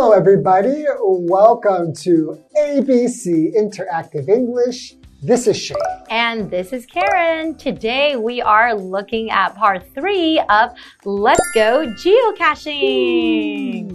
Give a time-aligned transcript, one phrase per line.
[0.00, 0.84] Hello, everybody.
[1.00, 4.94] Welcome to ABC Interactive English.
[5.24, 5.76] This is Shane.
[6.08, 7.56] And this is Karen.
[7.56, 10.70] Today we are looking at part three of
[11.04, 13.90] Let's Go Geocaching.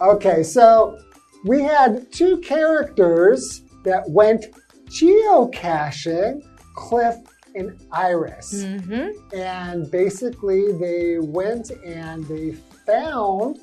[0.00, 0.96] Okay, so
[1.44, 4.46] we had two characters that went
[4.86, 6.46] geocaching
[6.76, 7.16] Cliff
[7.56, 8.52] and Iris.
[8.52, 9.08] Mm -hmm.
[9.34, 12.54] And basically, they went and they
[12.86, 13.58] found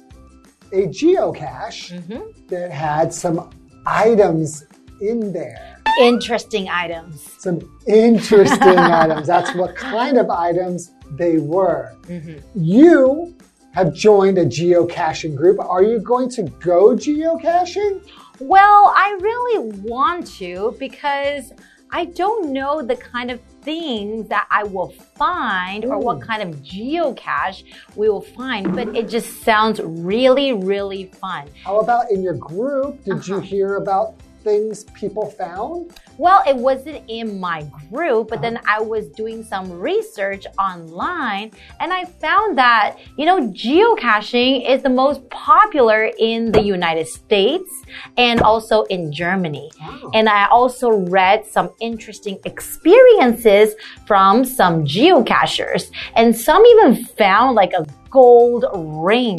[0.72, 2.48] a geocache Mm -hmm.
[2.50, 3.50] that had some
[3.86, 4.66] items
[5.02, 5.78] in there.
[6.02, 7.16] Interesting items.
[7.40, 9.28] Some interesting items.
[9.28, 11.94] That's what kind of items they were.
[12.08, 12.38] Mm -hmm.
[12.54, 13.34] You
[13.74, 15.60] have joined a geocaching group.
[15.60, 18.02] Are you going to go geocaching?
[18.40, 19.60] Well, I really
[19.94, 21.54] want to because
[21.92, 25.90] I don't know the kind of things that I will find Ooh.
[25.90, 27.66] or what kind of geocache
[27.98, 31.50] we will find, but it just sounds really, really fun.
[31.66, 33.04] How about in your group?
[33.04, 33.28] Did uh -huh.
[33.28, 33.54] you uh-huh.
[33.54, 34.08] hear about
[34.48, 35.92] things people found?
[36.18, 41.92] Well, it wasn't in my group, but then I was doing some research online and
[41.92, 47.70] I found that, you know, geocaching is the most popular in the United States
[48.16, 49.70] and also in Germany.
[49.80, 50.12] Wow.
[50.14, 53.76] And I also read some interesting experiences
[54.06, 55.92] from some geocachers.
[56.16, 59.38] And some even found like a gold ring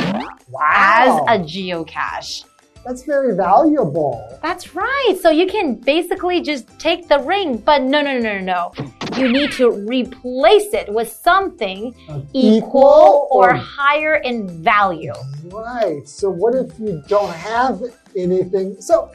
[0.51, 1.25] wow.
[1.31, 2.45] as a geocache.
[2.89, 4.39] That's very valuable.
[4.43, 5.15] That's right.
[5.21, 8.73] So you can basically just take the ring, but no, no, no, no, no.
[9.19, 11.95] You need to replace it with something
[12.33, 15.13] equal, equal or, or higher in value.
[15.45, 16.09] Right.
[16.09, 17.83] So what if you don't have
[18.17, 18.81] anything?
[18.81, 19.13] So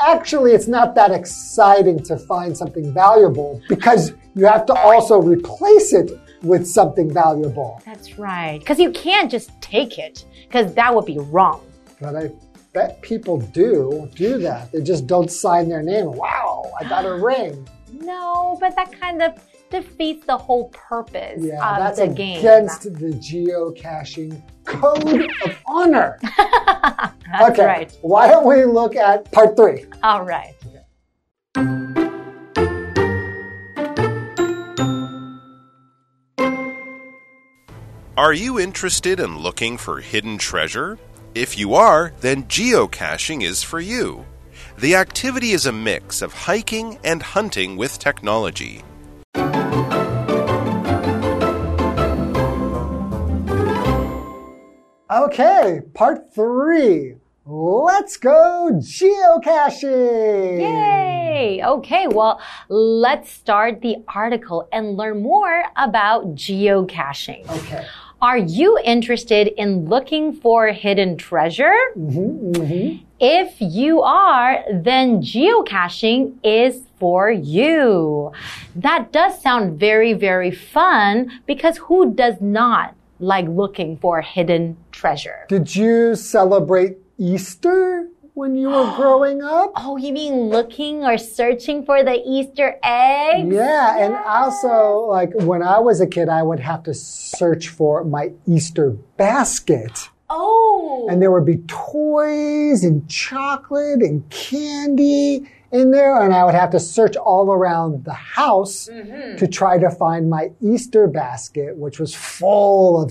[0.00, 5.92] actually, it's not that exciting to find something valuable because you have to also replace
[5.92, 6.10] it
[6.42, 7.80] with something valuable.
[7.84, 8.58] That's right.
[8.58, 11.64] Because you can't just take it, because that would be wrong.
[12.00, 12.32] But I
[12.72, 14.72] bet people do do that.
[14.72, 16.12] They just don't sign their name.
[16.12, 17.68] Wow, I got a ring.
[17.92, 19.34] No, but that kind of
[19.70, 22.38] defeats the whole purpose yeah, of that's the game.
[22.40, 26.18] against the geocaching code of honor.
[26.22, 27.98] that's okay, right.
[28.02, 29.86] Why don't we look at part three?
[30.02, 30.54] All right.
[38.16, 40.98] Are you interested in looking for hidden treasure?
[41.34, 44.26] If you are, then geocaching is for you.
[44.78, 48.84] The activity is a mix of hiking and hunting with technology.
[55.10, 57.14] Okay, part three.
[57.46, 60.60] Let's go geocaching!
[60.60, 61.62] Yay!
[61.64, 67.48] Okay, well, let's start the article and learn more about geocaching.
[67.48, 67.86] Okay.
[68.22, 71.74] Are you interested in looking for hidden treasure?
[71.98, 73.00] Mm -hmm, mm -hmm.
[73.18, 78.30] If you are, then geocaching is for you.
[78.86, 81.12] That does sound very, very fun
[81.46, 82.86] because who does not
[83.18, 85.38] like looking for hidden treasure?
[85.48, 89.72] Did you celebrate Easter when you were growing up?
[89.76, 93.52] Oh, you mean looking or searching for the Easter eggs?
[93.52, 94.00] Yeah, yes.
[94.00, 98.32] and also, like, when I was a kid, I would have to search for my
[98.46, 100.08] Easter basket.
[100.30, 101.06] Oh.
[101.10, 106.70] And there would be toys and chocolate and candy in there, and I would have
[106.70, 109.38] to search all around the house mm -hmm.
[109.38, 113.10] to try to find my Easter basket, which was full of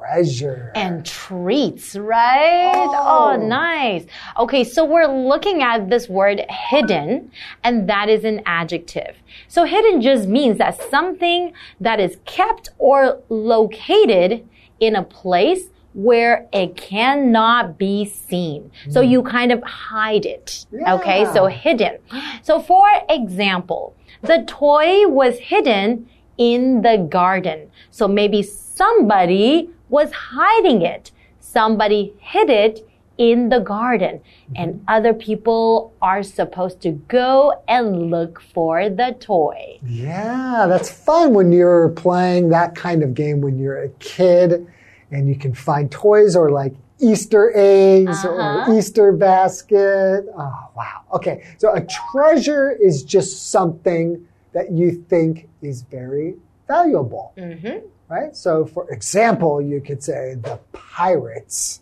[0.00, 0.72] treasure.
[0.74, 2.72] And treats, right?
[2.74, 3.32] Oh.
[3.32, 3.36] oh.
[3.36, 4.06] nice.
[4.38, 7.30] Okay, so we're looking at this word hidden,
[7.62, 9.16] and that is an adjective.
[9.48, 14.48] So hidden just means that something that is kept or located
[14.80, 18.70] in a place where it cannot be seen.
[18.86, 18.92] Mm.
[18.92, 20.66] So you kind of hide it.
[20.70, 20.94] Yeah.
[20.94, 21.98] Okay, so hidden.
[22.42, 26.08] So for example, the toy was hidden
[26.38, 27.70] in the garden.
[27.90, 31.10] So maybe somebody was hiding it.
[31.40, 32.86] Somebody hid it
[33.18, 34.14] in the garden.
[34.14, 34.62] Mm -hmm.
[34.62, 39.78] And other people are supposed to go and look for the toy.
[39.86, 44.66] Yeah, that's fun when you're playing that kind of game when you're a kid
[45.12, 46.74] and you can find toys or like
[47.10, 48.68] Easter eggs uh -huh.
[48.68, 50.18] or Easter basket.
[50.42, 50.98] Oh, wow.
[51.16, 54.06] Okay, so a treasure is just something
[54.52, 56.28] that you think is very
[56.68, 57.26] valuable.
[57.36, 58.36] Mm -hmm right?
[58.36, 61.80] So, for example, you could say the pirates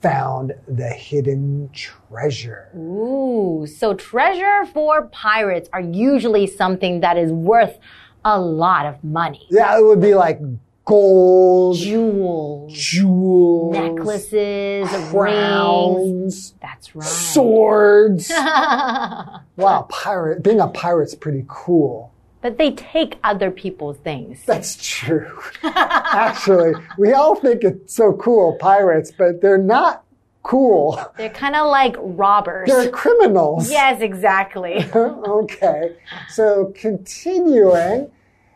[0.00, 2.68] found the hidden treasure.
[2.76, 7.78] Ooh, so treasure for pirates are usually something that is worth
[8.24, 9.46] a lot of money.
[9.50, 10.40] Yeah, it would be like
[10.84, 15.10] gold, Jewels, jewels, necklaces, rings.
[15.10, 17.04] crowns, That's right.
[17.06, 18.30] swords.
[19.56, 20.42] wow, pirate.
[20.42, 22.12] Being a pirate's pretty cool.
[22.46, 24.40] But they take other people's things.
[24.46, 25.36] That's true.
[25.64, 30.04] Actually, we all think it's so cool, pirates, but they're not
[30.44, 31.04] cool.
[31.16, 32.68] They're kind of like robbers.
[32.68, 33.68] They're criminals.
[33.68, 34.88] yes, exactly.
[34.94, 35.96] okay.
[36.28, 38.12] So continuing,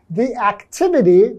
[0.09, 1.33] the activity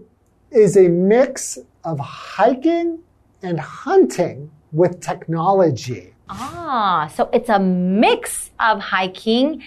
[0.50, 2.98] is a mix of hiking
[3.42, 6.12] and hunting with technology.
[6.28, 9.62] Ah, so it's a mix of hiking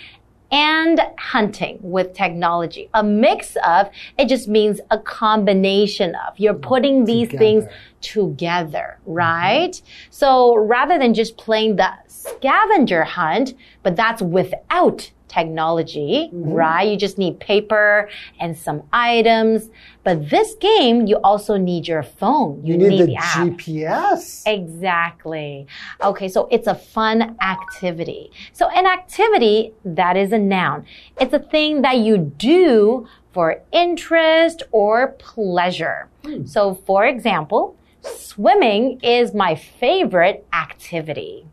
[0.51, 2.89] and hunting with technology.
[2.93, 6.39] A mix of, it just means a combination of.
[6.39, 6.61] You're mm-hmm.
[6.61, 7.65] putting these things
[8.01, 9.13] together, mm-hmm.
[9.13, 9.81] right?
[10.09, 13.53] So rather than just playing the scavenger hunt,
[13.83, 16.83] but that's without technology, right?
[16.83, 19.69] You just need paper and some items.
[20.03, 22.63] But this game, you also need your phone.
[22.63, 23.47] You, You need the app.
[23.47, 24.43] GPS.
[24.45, 25.67] Exactly.
[26.03, 28.31] Okay, so it's a fun activity.
[28.53, 30.85] So an activity, that is a noun.
[31.19, 36.07] It's a thing that you do for interest or pleasure.
[36.45, 41.45] So for example, swimming is my favorite activity.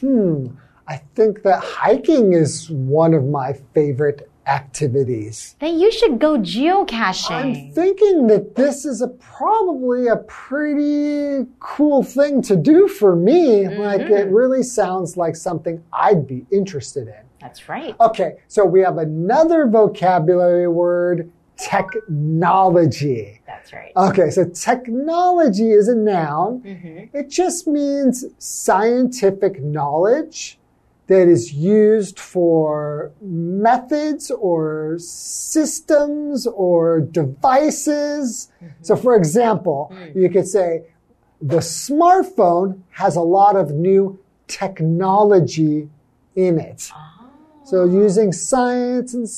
[0.00, 0.48] Hmm.
[0.88, 5.56] I think that hiking is one of my favorite activities.
[5.60, 7.30] Then you should go geocaching.
[7.30, 13.64] I'm thinking that this is a probably a pretty cool thing to do for me.
[13.64, 13.80] Mm-hmm.
[13.80, 17.22] Like it really sounds like something I'd be interested in.
[17.40, 17.94] That's right.
[18.00, 23.40] Okay, so we have another vocabulary word, technology.
[23.46, 23.92] That's right.
[23.96, 26.60] Okay, so technology is a noun.
[26.60, 27.16] Mm-hmm.
[27.16, 30.58] It just means scientific knowledge
[31.12, 38.50] that is used for methods or systems or devices.
[38.56, 38.66] Mm-hmm.
[38.80, 40.16] So, for example, mm.
[40.16, 40.84] you could say
[41.42, 45.90] the smartphone has a lot of new technology
[46.34, 46.90] in it.
[46.94, 47.28] Ah.
[47.64, 49.28] So, using science and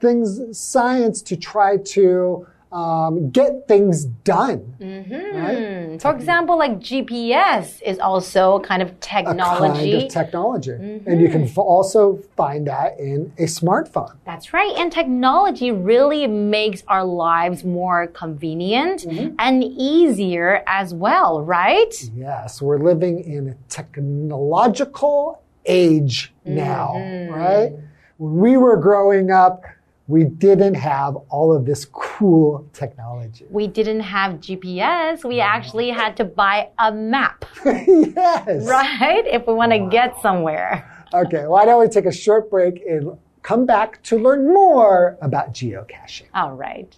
[0.00, 4.74] things, science to try to um, get things done.
[4.80, 5.58] Right?
[5.92, 5.98] Hmm.
[5.98, 9.92] For example, like GPS is also kind of technology.
[9.92, 10.72] a kind of technology.
[10.72, 14.16] And you can f- also find that in a smartphone.
[14.26, 14.74] That's right.
[14.76, 19.06] And technology really makes our lives more convenient
[19.38, 21.94] and easier as well, right?
[22.16, 26.94] Yes, we're living in a technological age now,
[27.30, 27.72] right?
[28.18, 29.62] When we were growing up,
[30.06, 33.46] we didn't have all of this cool technology.
[33.48, 35.24] We didn't have GPS.
[35.24, 38.66] We actually had to buy a map, yes.
[38.66, 39.26] right?
[39.26, 40.90] If we want to get somewhere.
[41.14, 45.54] Okay, why don't we take a short break and come back to learn more about
[45.54, 46.26] geocaching?
[46.34, 46.94] All right.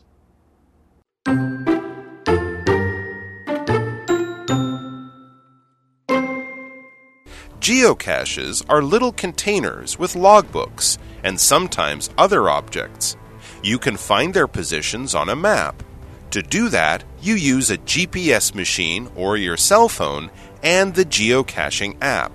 [7.67, 13.17] Geocaches are little containers with logbooks and sometimes other objects.
[13.61, 15.83] You can find their positions on a map.
[16.31, 20.31] To do that, you use a GPS machine or your cell phone
[20.63, 22.31] and the geocaching app.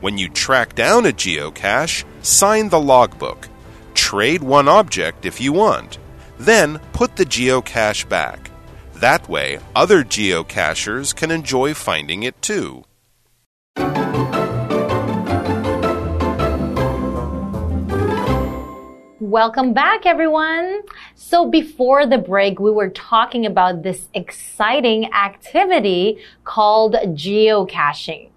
[0.00, 3.48] When you track down a geocache, sign the logbook.
[3.94, 5.98] Trade one object if you want.
[6.38, 8.52] Then put the geocache back.
[8.94, 12.84] That way, other geocachers can enjoy finding it too.
[19.32, 20.82] Welcome back, everyone.
[21.14, 28.28] So before the break, we were talking about this exciting activity called geocaching.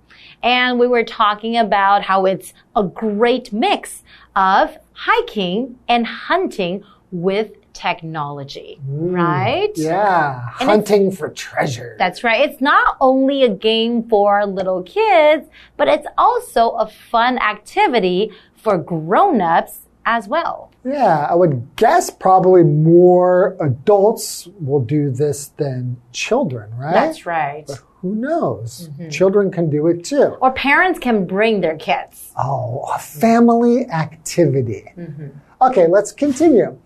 [0.41, 4.03] And we were talking about how it's a great mix
[4.37, 9.73] of hiking and hunting with technology, mm, right?
[9.75, 11.97] Yeah, And hunting for treasure.
[11.99, 12.49] That's right.
[12.49, 18.77] It's not only a game for little kids, but it's also a fun activity for
[18.77, 20.71] grown-ups as well.
[20.83, 26.93] Yeah, I would guess probably more adults will do this than children, right?
[26.93, 27.69] That's right.
[28.01, 28.89] Who knows?
[28.89, 29.09] Mm-hmm.
[29.09, 30.38] Children can do it too.
[30.39, 32.31] Or parents can bring their kids.
[32.38, 34.93] Oh, a family activity.
[34.95, 35.29] Mm-hmm.
[35.62, 36.77] Okay, let's continue.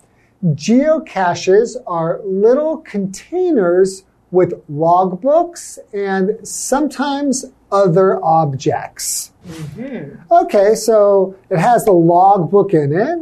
[0.46, 9.32] Geocaches are little containers with logbooks and sometimes other objects.
[9.48, 10.34] Mm-hmm.
[10.34, 13.20] Okay, so it has the logbook in it,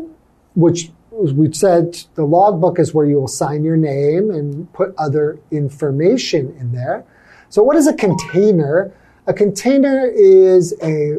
[0.55, 5.39] which we said the logbook is where you will sign your name and put other
[5.51, 7.03] information in there.
[7.49, 8.93] So, what is a container?
[9.25, 11.17] A container is a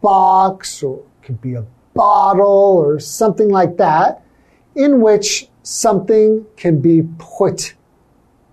[0.00, 4.22] box or it could be a bottle or something like that
[4.74, 7.74] in which something can be put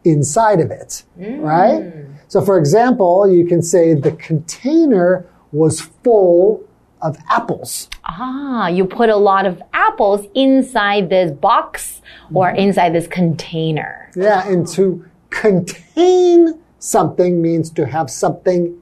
[0.03, 1.41] inside of it, mm.
[1.41, 2.06] right?
[2.27, 6.63] So, for example, you can say the container was full
[7.01, 7.89] of apples.
[8.05, 12.01] Ah, you put a lot of apples inside this box
[12.33, 14.11] or inside this container.
[14.15, 18.75] Yeah, and to contain something means to have something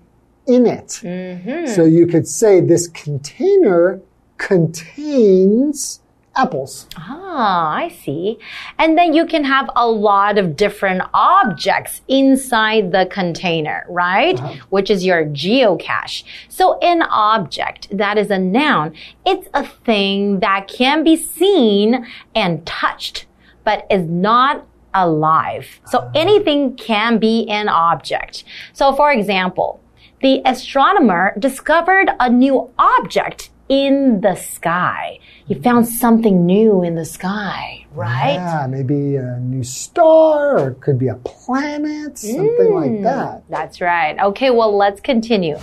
[0.48, 0.92] in it.
[1.70, 4.02] So you could say this container
[4.38, 6.00] contains
[6.36, 6.88] apples.
[6.98, 8.38] Ah, I see.
[8.78, 14.40] And then you can have a lot of different objects inside the container, right?
[14.70, 16.24] Which is your geocache.
[16.50, 18.94] So an object that is a noun,
[19.26, 23.26] it's a thing that can be seen and touched,
[23.64, 25.82] but is not alive.
[25.86, 28.44] So anything can be an object.
[28.74, 29.82] So for example,
[30.22, 35.20] the astronomer discovered a new object in the sky.
[35.48, 38.34] He found something new in the sky, right?
[38.34, 43.44] Yeah, maybe a new star or it could be a planet, something like mm, that.
[43.50, 44.18] That's right.
[44.20, 45.58] Okay, well, let's continue.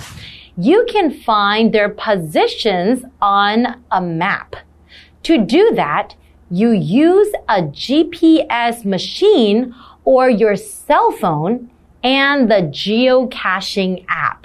[0.56, 4.56] You can find their positions on a map.
[5.24, 6.14] To do that,
[6.50, 11.70] you use a GPS machine or your cell phone
[12.02, 14.41] and the geocaching app.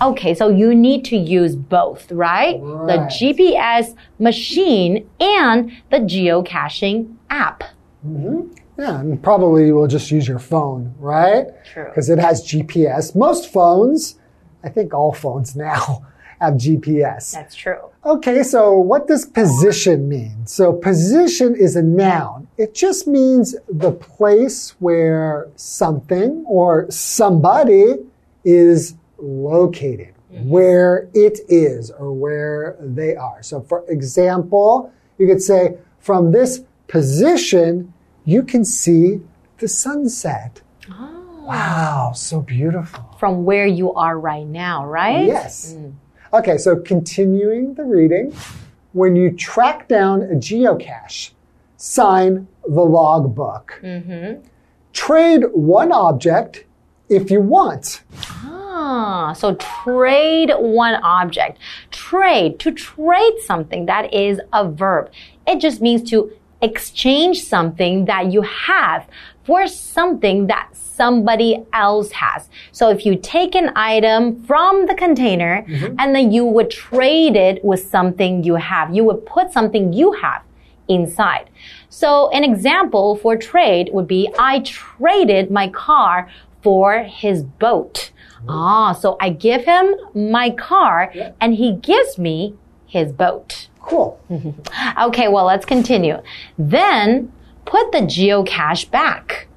[0.00, 2.60] Okay, so you need to use both, right?
[2.60, 7.64] The GPS machine and the geocaching app.
[8.06, 8.58] Mm -hmm.
[8.78, 11.46] Yeah, and probably you will just use your phone, right?
[11.64, 11.86] True.
[11.86, 13.14] Because it has GPS.
[13.14, 14.16] Most phones,
[14.62, 16.06] I think all phones now
[16.40, 17.32] have GPS.
[17.32, 17.90] That's true.
[18.04, 20.46] Okay, so what does position mean?
[20.46, 22.46] So position is a noun.
[22.56, 27.96] It just means the place where something or somebody
[28.44, 30.48] is located, mm-hmm.
[30.48, 33.42] where it is or where they are.
[33.42, 37.92] So for example, you could say from this position,
[38.24, 39.20] you can see
[39.58, 40.60] the sunset.
[40.90, 41.18] Oh.
[41.48, 43.16] Wow, so beautiful.
[43.18, 45.24] From where you are right now, right?
[45.24, 45.72] Yes.
[45.72, 45.94] Mm.
[46.34, 48.34] Okay, so continuing the reading.
[48.92, 51.30] When you track down a geocache,
[51.78, 53.80] sign the logbook.
[53.82, 54.46] Mm-hmm.
[54.92, 56.64] Trade one object
[57.08, 58.02] if you want.
[58.44, 61.58] Ah, so trade one object.
[61.90, 65.10] Trade, to trade something, that is a verb.
[65.46, 69.06] It just means to exchange something that you have
[69.44, 72.48] for something that somebody else has.
[72.72, 75.64] So if you take an item from the container
[75.98, 80.12] and then you would trade it with something you have, you would put something you
[80.12, 80.42] have
[80.88, 81.50] inside.
[81.88, 86.28] So an example for trade would be I traded my car
[86.68, 88.10] for his boat.
[88.46, 91.10] Ah, so I give him my car
[91.40, 92.56] and he gives me
[92.86, 93.68] his boat.
[93.80, 94.20] Cool.
[95.00, 96.18] Okay, well, let's continue.
[96.58, 97.32] Then
[97.64, 99.48] put the geocache back.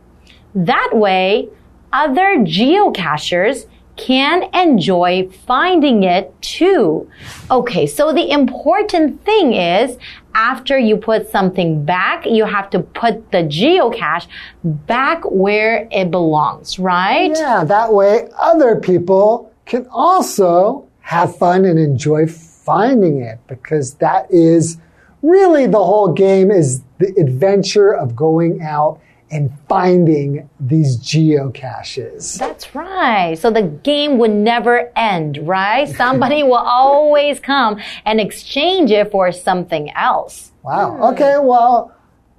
[0.56, 1.50] That way,
[1.92, 3.66] other geocachers
[4.02, 7.10] can enjoy finding it too.
[7.50, 9.98] Okay, so the important thing is
[10.34, 14.28] after you put something back, you have to put the geocache
[14.64, 17.32] back where it belongs, right?
[17.36, 24.26] Yeah, that way other people can also have fun and enjoy finding it because that
[24.32, 24.78] is
[25.22, 29.00] really the whole game is the adventure of going out
[29.32, 32.38] and finding these geocaches.
[32.38, 33.38] That's right.
[33.38, 35.88] So the game would never end, right?
[35.96, 40.52] Somebody will always come and exchange it for something else.
[40.64, 40.98] Wow.
[40.98, 41.04] Hmm.
[41.14, 41.96] Okay, well,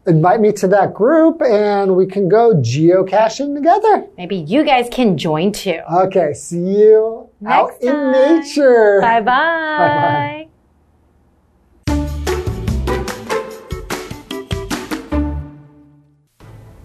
[0.07, 4.07] invite me to that group and we can go geocaching together.
[4.19, 5.81] Maybe you guys can join too.
[5.93, 9.01] Okay, see you out Next in nature.
[9.01, 9.79] Bye bye.
[9.79, 10.39] Bye-bye.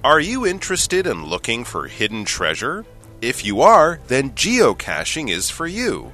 [0.08, 2.86] Are you interested in looking for hidden treasure?
[3.20, 6.14] If you are, then geocaching is for you.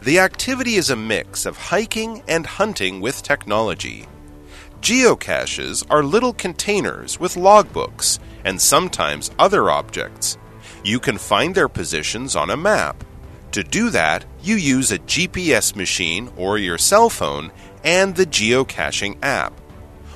[0.00, 4.06] The activity is a mix of hiking and hunting with technology.
[4.80, 10.38] Geocaches are little containers with logbooks and sometimes other objects.
[10.82, 13.04] You can find their positions on a map.
[13.52, 17.52] To do that, you use a GPS machine or your cell phone
[17.84, 19.52] and the geocaching app.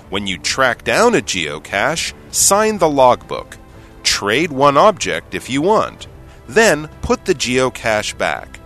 [0.08, 3.57] When you track down a geocache, sign the logbook.
[4.03, 6.07] Trade one object if you want.
[6.47, 8.59] Then put the geocache back.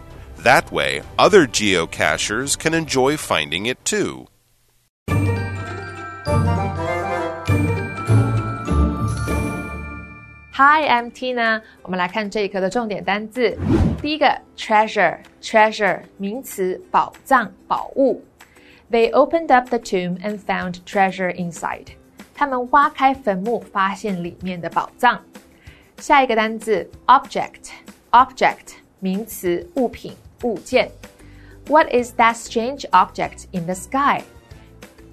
[0.43, 4.27] That way, other geocachers can enjoy finding it too.
[10.53, 11.61] Hi, I'm Tina。
[11.83, 13.55] 我们来看这一课的重点单字。
[14.01, 18.23] 第一个，treasure，treasure 名词，宝藏、宝物。
[18.89, 21.89] They opened up the tomb and found treasure inside。
[22.33, 25.21] 他们挖开坟墓，发现里面的宝藏。
[25.97, 30.13] 下一个单字 object，object 名词物品
[30.43, 30.91] 物件。
[31.67, 34.23] What is that strange object in the sky？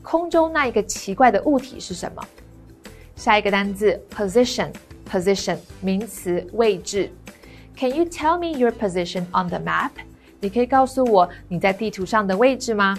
[0.02, 2.22] 空中那一个奇怪的物体是什么？
[3.16, 7.10] 下一个单字 position，position 名词位置。
[7.76, 9.90] Can you tell me your position on the map？
[10.40, 12.98] 你可以告诉我你在地图上的位置吗？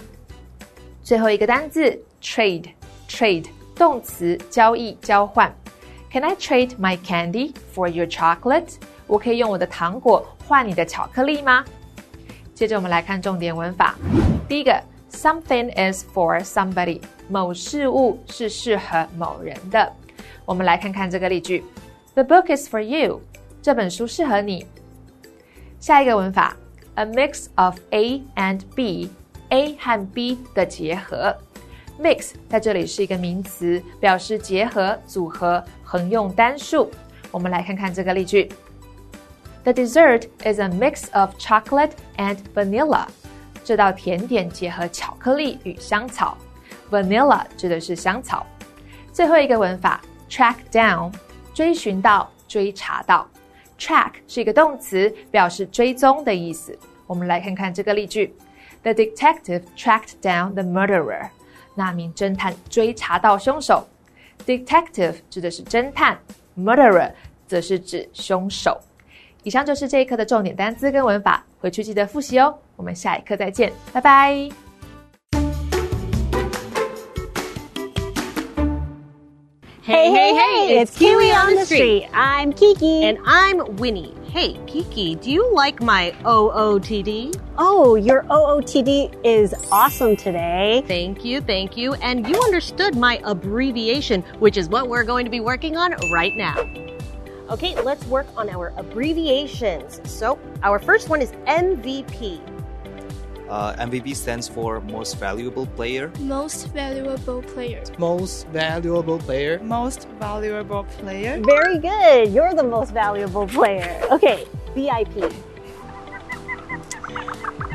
[1.02, 5.54] 最后一个单字 trade，trade 动词交易交换。
[6.10, 8.74] Can I trade my candy for your chocolate？
[9.06, 11.64] 我可以用我的糖果换你的巧克力吗？
[12.54, 13.94] 接着我们来看重点文法。
[14.48, 19.92] 第一个，something is for somebody，某事物是适合某人的。
[20.44, 21.62] 我们来看看这个例句：
[22.14, 23.20] The book is for you，
[23.60, 24.66] 这本书适合你。
[25.78, 26.56] 下一个文法，
[26.94, 31.36] a mix of A and B，A 和 B 的结合。
[32.00, 36.90] mix 在这里是一个名词，表示结合、组合、横用单数。
[37.30, 38.50] 我们来看看这个例句。
[39.64, 43.06] The dessert is a mix of chocolate and vanilla。
[43.64, 46.38] 这道甜点结合巧克力与香草。
[46.90, 48.46] Vanilla 指的是香草。
[49.12, 51.12] 最后一个文法，track down，
[51.52, 53.28] 追寻到、追查到。
[53.78, 56.78] Track 是一个动词，表示追踪的意思。
[57.06, 58.34] 我们来看看这个例句：
[58.82, 61.30] The detective tracked down the murderer。
[61.75, 63.87] 那名侦探追查到凶手。
[64.45, 66.19] Detective 指的是侦探
[66.57, 67.11] ，murderer
[67.47, 68.79] 则是指凶手。
[69.43, 72.55] 以上就是这一课的重点单词跟文法，回去记得复习哦。
[72.75, 74.70] 我们下一课再见，拜拜。
[79.91, 82.07] Hey, hey, hey, it's Kiwi on the street.
[82.13, 83.03] I'm Kiki.
[83.03, 84.15] And I'm Winnie.
[84.29, 87.37] Hey, Kiki, do you like my OOTD?
[87.57, 90.81] Oh, your OOTD is awesome today.
[90.87, 91.95] Thank you, thank you.
[91.95, 96.37] And you understood my abbreviation, which is what we're going to be working on right
[96.37, 96.55] now.
[97.49, 99.99] Okay, let's work on our abbreviations.
[100.09, 102.39] So, our first one is MVP.
[103.50, 106.10] Uh, MVP stands for Most Valuable Player.
[106.18, 107.80] Most valuable player.
[107.96, 109.60] Most valuable player.
[109.62, 111.40] Most valuable player.
[111.44, 112.34] Very good.
[112.34, 114.00] You're the most valuable player.
[114.10, 115.32] Okay, VIP.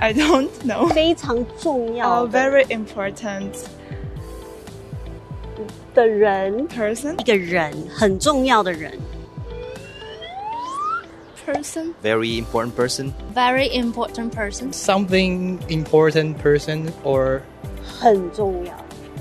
[0.01, 0.89] I don't know.
[0.89, 3.51] 非常重要 A 的 very important
[5.93, 7.17] 的人 person.
[7.19, 8.91] 一个人，很重要的人。
[11.45, 11.95] Person.
[12.03, 13.13] Very important person.
[13.33, 14.71] Very important person.
[14.71, 17.41] Something important person or
[17.99, 18.73] 很重要。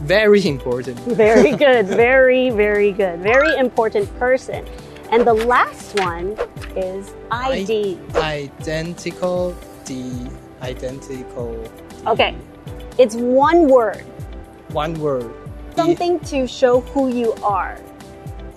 [0.02, 0.98] very important.
[1.00, 1.86] Very good.
[1.86, 3.20] Very, very good.
[3.20, 4.66] Very important person.
[5.10, 6.36] And the last one
[6.76, 7.98] is ID.
[8.14, 9.54] Identical.
[9.84, 10.30] The
[10.62, 11.70] identical.
[12.06, 12.34] Okay.
[12.98, 14.04] It's one word.
[14.72, 15.30] One word.
[15.76, 17.78] Something to show who you are.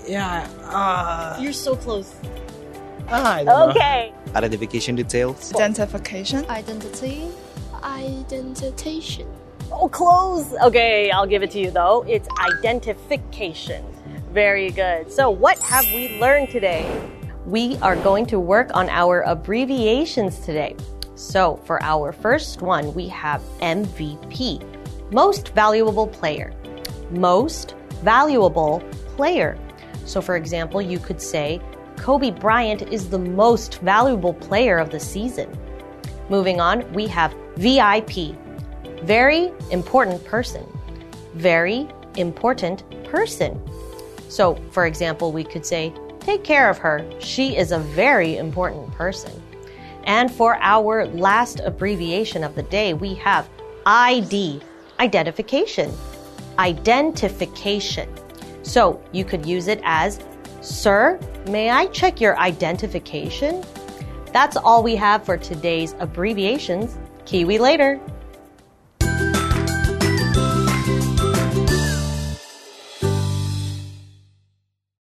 [0.07, 0.47] Yeah.
[0.63, 2.15] Uh, You're so close.
[3.10, 3.70] Ah, I don't know.
[3.70, 4.12] Okay.
[4.34, 5.54] Identification details.
[5.54, 6.44] Identification.
[6.50, 7.28] Identity.
[7.82, 9.26] Identification.
[9.72, 10.52] Oh, close.
[10.62, 12.04] Okay, I'll give it to you though.
[12.08, 13.84] It's identification.
[14.32, 15.10] Very good.
[15.10, 16.86] So, what have we learned today?
[17.46, 20.76] We are going to work on our abbreviations today.
[21.14, 24.62] So, for our first one, we have MVP,
[25.12, 26.52] Most Valuable Player.
[27.10, 28.80] Most Valuable
[29.16, 29.56] Player.
[30.04, 31.60] So, for example, you could say,
[32.08, 35.46] Kobe Bryant is the most valuable player of the season.
[36.30, 38.34] Moving on, we have VIP,
[39.02, 40.64] Very Important Person.
[41.34, 43.60] Very Important Person.
[44.30, 47.04] So, for example, we could say, Take care of her.
[47.20, 49.30] She is a very important person.
[50.04, 53.50] And for our last abbreviation of the day, we have
[53.84, 54.62] ID,
[54.98, 55.92] identification.
[56.58, 58.08] Identification.
[58.62, 60.20] So you could use it as,
[60.60, 63.64] Sir, may I check your identification?
[64.32, 66.98] That's all we have for today's abbreviations.
[67.24, 68.00] Kiwi later.